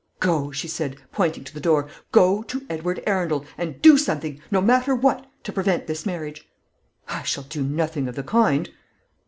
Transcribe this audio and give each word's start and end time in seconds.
"Go," 0.19 0.51
she 0.51 0.67
said, 0.67 0.95
pointing 1.11 1.43
to 1.43 1.53
the 1.53 1.59
door; 1.59 1.87
"go 2.11 2.41
to 2.41 2.65
Edward 2.71 3.03
Arundel, 3.05 3.45
and 3.55 3.79
do 3.83 3.99
something, 3.99 4.41
no 4.49 4.59
matter 4.59 4.95
what, 4.95 5.27
to 5.43 5.53
prevent 5.53 5.85
this 5.85 6.07
marriage." 6.07 6.49
"I 7.07 7.21
shall 7.21 7.43
do 7.43 7.61
nothing 7.61 8.07
of 8.07 8.15
the 8.15 8.23
kind." 8.23 8.71